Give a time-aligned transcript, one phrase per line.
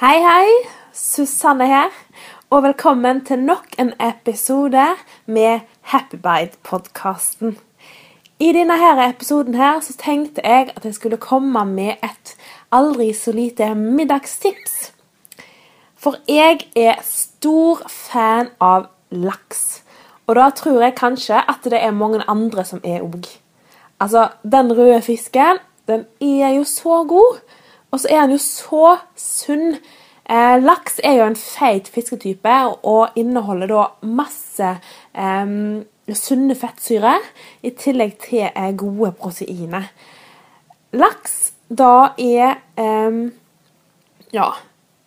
[0.00, 0.48] Hei, hei!
[0.96, 1.90] Susanne her,
[2.50, 4.86] og velkommen til nok en episode
[5.26, 5.60] med
[5.92, 7.58] Happybite-podkasten.
[8.40, 12.32] I denne her episoden her så tenkte jeg at jeg skulle komme med et
[12.72, 14.94] aldri så lite middagstips.
[16.00, 19.82] For jeg er stor fan av laks.
[20.26, 23.28] Og da tror jeg kanskje at det er mange andre som er òg.
[24.00, 27.42] Altså, den røde fisken, den er jo så god.
[27.90, 29.78] Og så er den jo så sunn.
[30.30, 35.54] Eh, laks er jo en feit fisketype og inneholder da masse eh,
[36.14, 37.24] sunne fettsyrer
[37.66, 39.90] i tillegg til eh, gode proteiner.
[40.94, 42.56] Laks da er
[44.34, 44.46] ja,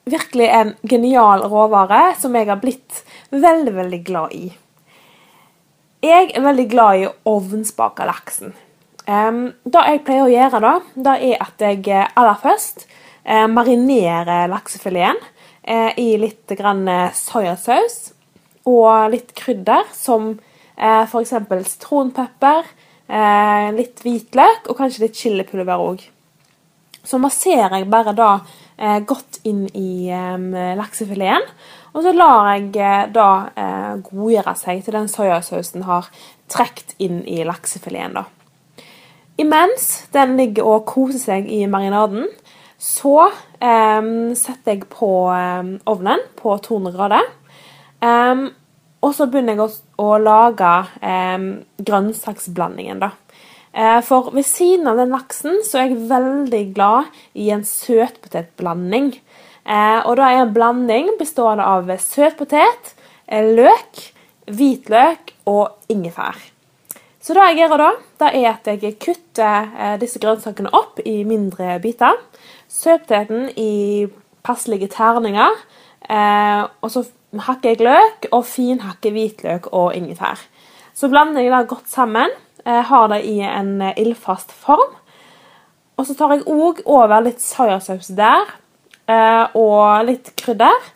[0.08, 3.02] virkelig en genial råvare som jeg har blitt
[3.36, 4.45] veldig, veldig glad i.
[6.04, 8.56] Jeg er veldig glad i å ovnsbake laksen.
[9.06, 12.86] Det jeg pleier å gjøre, da, det er at jeg eh, aller først
[13.23, 15.20] eh, marinerer laksefileten
[15.62, 16.88] eh, i litt grann
[17.18, 18.14] soyasaus
[18.70, 20.32] og litt krydder, som
[20.78, 21.36] eh, f.eks.
[21.73, 22.73] sitronpepper,
[23.76, 26.06] litt hvitløk og kanskje litt chilipulver òg.
[27.04, 28.30] Så masserer jeg bare da
[29.06, 30.08] godt inn i
[30.80, 31.44] laksefileten.
[31.94, 32.72] Og så lar jeg
[33.14, 33.28] da
[34.08, 36.08] godgjøre seg til den soyasausen har
[36.50, 38.16] trukket inn i laksefileten.
[38.23, 38.42] da.
[39.42, 42.28] Imens den ligger og koser seg i marinaden,
[42.78, 47.31] så um, setter jeg på um, ovnen på 200 grader.
[48.04, 48.52] Um,
[49.04, 49.70] og så begynner jeg å,
[50.04, 50.72] å lage
[51.84, 53.14] grønnsaksblandingen, da.
[53.73, 59.16] Uh, for ved siden av den laksen så er jeg veldig glad i en søtpotetblanding.
[59.66, 62.94] Uh, og da er en blanding bestående av søtpotet,
[63.26, 64.09] eh, løk,
[64.52, 66.52] hvitløk og ingefær.
[67.23, 67.89] Så det jeg gjør da,
[68.20, 72.17] det er at jeg kutter eh, disse grønnsakene opp i mindre biter.
[72.67, 74.10] Søtpoteten i
[74.44, 75.56] passelige terninger.
[76.04, 77.06] Eh, og så
[77.48, 80.42] hakker jeg løk og finhakker hvitløk og ingefær.
[80.92, 82.36] Så blander jeg det godt sammen.
[82.66, 84.92] Eh, har det i en ildfast form.
[85.95, 88.50] Og så tar jeg òg over litt soyasaus der,
[89.54, 90.88] og litt krydder.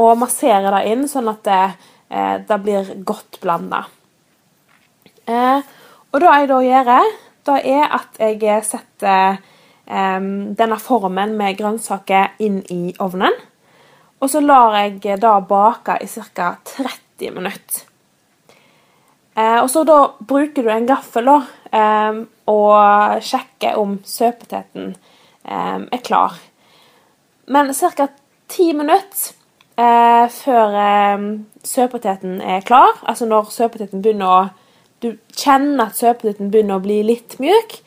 [0.00, 1.58] Og masserer det inn, sånn at det,
[2.48, 3.82] det blir godt blanda.
[5.26, 5.60] Eh,
[6.12, 6.90] og det jeg da gjør,
[7.46, 9.36] det er at jeg setter
[9.86, 10.28] eh,
[10.58, 13.34] denne formen med grønnsaker inn i ovnen.
[14.22, 16.54] Og så lar jeg da bake i ca.
[16.64, 17.84] 30 minutter.
[19.36, 21.38] Eh, og så da bruker du en gaffel da,
[22.48, 24.94] og sjekker om søpoteten
[25.44, 26.38] eh, er klar.
[27.46, 28.08] Men ca.
[28.48, 29.34] 10 minutter
[29.76, 30.74] før
[31.66, 34.38] søtpoteten er klar, altså når søpoteten begynner å
[35.04, 37.78] du kjenner at søtpoteten begynner å bli litt mjuk,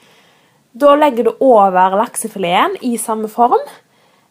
[0.80, 3.62] da legger du over laksefileten i samme form.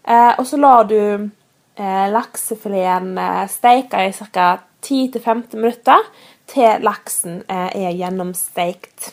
[0.09, 4.49] Eh, og så lar du eh, laksefileten eh, steike i ca.
[4.78, 6.05] 10-15 minutter
[6.49, 9.09] til laksen er gjennomsteikt.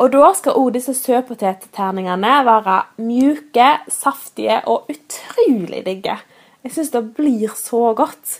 [0.00, 6.16] Og da skal òg disse søtpotetterningene være mjuke, saftige og utrolig digge.
[6.64, 8.38] Jeg syns det blir så godt.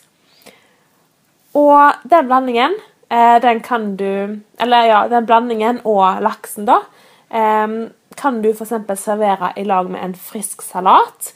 [1.60, 2.80] Og den blandingen
[3.12, 6.80] Eh, den kan du Eller ja, den blandingen og laksen, da.
[8.16, 8.72] kan du f.eks.
[9.00, 11.32] servere i lag med en frisk salat.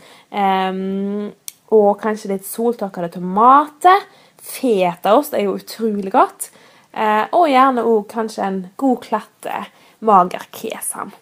[1.71, 4.05] og kanskje litt soltørkede tomater.
[4.37, 6.51] Fetaost er jo utrolig godt.
[6.97, 9.65] Eh, og gjerne òg kanskje en god klatte
[10.07, 11.13] mager kesam.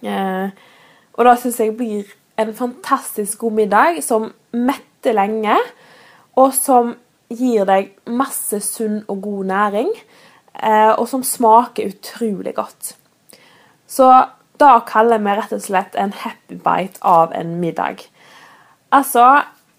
[0.00, 0.48] Eh,
[1.12, 2.08] og da syns jeg blir
[2.40, 5.58] en fantastisk god middag som metter lenge,
[6.40, 6.94] og som
[7.38, 9.90] gir deg masse sunn og god næring,
[10.62, 12.94] eh, og som smaker utrolig godt.
[13.86, 14.08] Så
[14.60, 18.06] da kaller vi rett og slett en happy bite av en middag.
[18.92, 19.26] Altså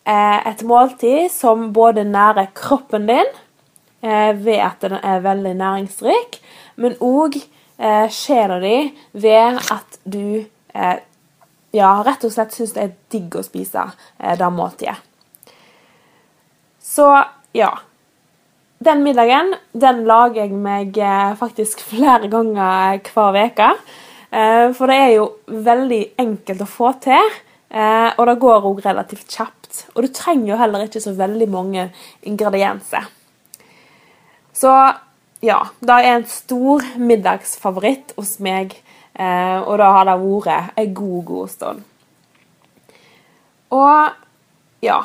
[0.06, 3.32] eh, et måltid som både nærer kroppen din
[4.04, 6.40] eh, ved at den er veldig næringsrik,
[6.76, 7.42] men òg
[8.14, 10.46] sjela di ved at du
[11.74, 13.88] ja, rett og slett syns det er digg å spise
[14.38, 14.96] det måltidet.
[16.84, 17.08] Så
[17.54, 17.72] ja.
[18.84, 23.70] Den middagen den lager jeg meg eh, faktisk flere ganger hver uke.
[24.34, 27.32] Eh, for det er jo veldig enkelt å få til,
[27.70, 29.86] eh, og det går òg relativt kjapt.
[29.94, 31.88] Og du trenger jo heller ikke så veldig mange
[32.30, 33.08] ingredienser.
[34.54, 34.74] Så
[35.44, 38.78] ja, det er en stor middagsfavoritt hos meg,
[39.14, 41.82] og da har det vært en god, god stund.
[43.74, 44.14] Og
[44.84, 45.00] ja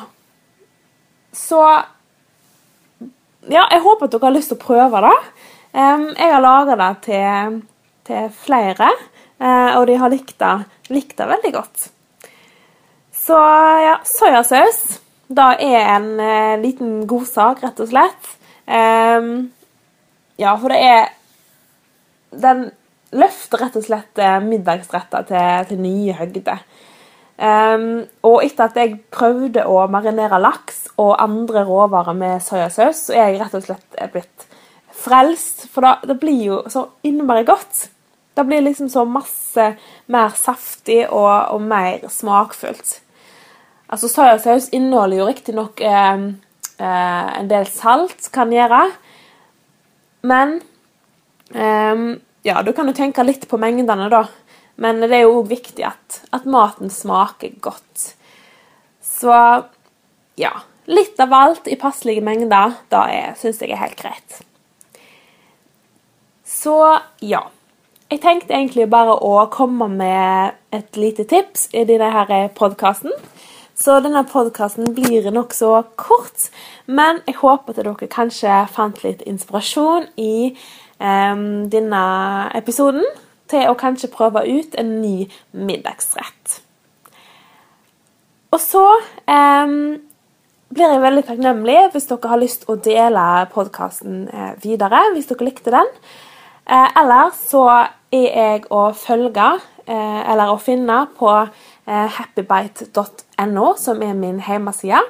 [1.32, 1.60] Så
[3.48, 5.16] ja, jeg håper at dere har lyst til å prøve det.
[5.78, 7.58] jeg har laga det til,
[8.08, 8.88] til flere,
[9.40, 10.54] uh, og de har likt det,
[10.92, 11.90] likt det veldig godt.
[13.12, 13.38] Så
[13.84, 18.34] ja, soyasaus da er en uh, liten godsak, rett og slett.
[18.68, 19.50] Um,
[20.38, 21.06] ja, for det er
[22.28, 22.66] Den
[23.16, 26.58] løfter rett og slett eh, middagsretter til, til nye høgder.
[27.40, 33.14] Um, og etter at jeg prøvde å marinere laks og andre råvarer med soyasaus, så
[33.14, 34.46] er jeg rett og slett blitt
[34.98, 35.68] frelst.
[35.72, 37.88] For da, det blir jo så innmari godt.
[38.34, 39.72] Det blir liksom så masse
[40.06, 42.98] mer saftig og, og mer smakfullt.
[43.88, 46.24] Altså Soyasaus inneholder jo riktignok eh,
[46.78, 48.84] eh, en del salt, kan gjøre.
[50.28, 50.60] Men
[51.54, 52.04] eh,
[52.46, 54.26] Ja, du kan jo tenke litt på mengdene, da.
[54.78, 58.12] Men det er jo òg viktig at, at, maten smaker godt.
[59.02, 59.34] Så
[60.38, 60.52] ja.
[60.88, 63.04] Litt av alt i passelige mengder, da
[63.36, 64.38] syns jeg er helt greit.
[66.48, 66.76] Så
[67.20, 67.44] ja.
[68.08, 73.12] Jeg tenkte egentlig bare å komme med et lite tips i denne podkasten.
[73.76, 76.48] Så denne podkasten blir nokså kort,
[76.86, 80.56] men jeg håper at dere kanskje fant litt inspirasjon i
[80.98, 82.02] um, denne
[82.58, 83.04] episoden
[83.52, 86.58] til å kanskje prøve ut en ny middagsrett.
[88.50, 88.86] Og så
[89.28, 90.00] um,
[90.74, 93.24] blir jeg veldig takknemlig hvis dere har lyst å dele
[93.54, 95.88] podkasten eh, videre, hvis dere likte den.
[96.68, 97.64] Eh, eller så
[98.12, 99.48] er jeg å følge
[99.88, 101.30] eh, eller å finne på
[101.88, 105.00] happybite.no, som er min hjemmeside.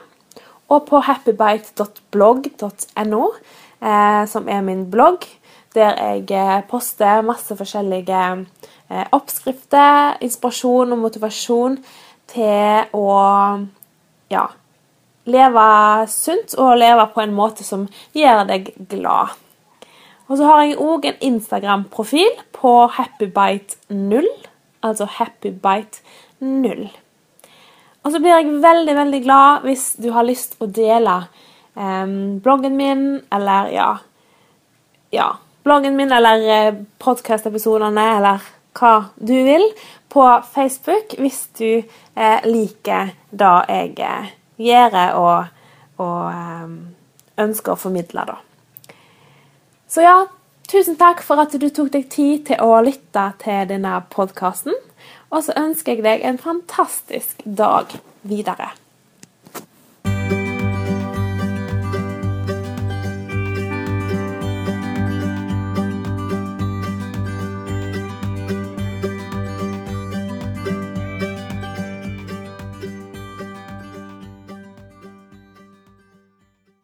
[0.71, 3.23] Og på happybite.blogg.no,
[4.31, 5.27] som er min blogg,
[5.75, 8.47] der jeg poster masse forskjellige
[9.17, 11.83] oppskrifter, inspirasjon og motivasjon
[12.31, 13.11] til å
[14.31, 14.47] ja,
[15.29, 17.87] leve sunt og leve på en måte som
[18.17, 19.37] gjør deg glad.
[20.29, 24.27] Og så har jeg òg en Instagram-profil på happybite0,
[24.85, 26.89] altså happybite0.
[28.05, 31.17] Og så blir jeg veldig, veldig glad hvis du har lyst å dele
[31.77, 32.07] eh,
[32.45, 33.91] bloggen min, eller ja
[35.09, 35.31] Ja,
[35.65, 38.45] bloggen min eller uh, podkast-episodene, eller
[38.77, 39.65] hva du vil,
[40.13, 44.29] på Facebook hvis du eh, liker det jeg uh,
[44.59, 45.53] gjør og,
[46.03, 46.75] og um,
[47.39, 48.39] ønsker å formidle, da.
[49.89, 50.17] Så ja,
[50.69, 54.77] tusen takk for at du tok deg tid til å lytte til denne podkasten.
[55.33, 57.93] Og så ønsker jeg deg en fantastisk dag
[58.29, 58.73] videre.